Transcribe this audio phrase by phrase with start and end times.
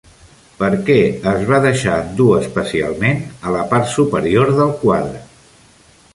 [0.61, 0.95] Per què
[1.31, 5.25] es va deixar endur especialment a la part superior del quadre?